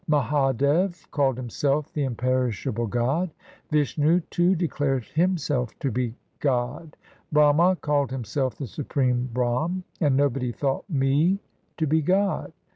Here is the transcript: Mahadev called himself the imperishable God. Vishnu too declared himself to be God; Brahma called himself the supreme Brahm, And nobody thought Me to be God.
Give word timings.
Mahadev 0.09 1.05
called 1.11 1.37
himself 1.37 1.93
the 1.93 2.05
imperishable 2.05 2.87
God. 2.87 3.29
Vishnu 3.69 4.21
too 4.31 4.55
declared 4.55 5.05
himself 5.05 5.77
to 5.77 5.91
be 5.91 6.15
God; 6.39 6.97
Brahma 7.31 7.75
called 7.79 8.09
himself 8.09 8.55
the 8.55 8.65
supreme 8.65 9.29
Brahm, 9.31 9.83
And 9.99 10.17
nobody 10.17 10.51
thought 10.51 10.89
Me 10.89 11.37
to 11.77 11.85
be 11.85 12.01
God. 12.01 12.51